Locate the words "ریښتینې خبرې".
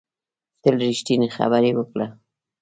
0.83-1.71